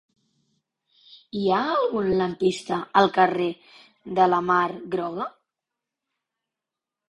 Hi 1.41 1.43
ha 1.49 1.59
algun 1.73 2.09
lampista 2.23 2.81
al 3.03 3.11
carrer 3.19 3.49
de 4.21 4.29
la 4.35 4.43
Mar 4.51 4.65
Groga? 4.99 5.31